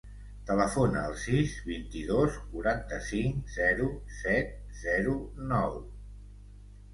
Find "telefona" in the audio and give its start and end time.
0.45-1.01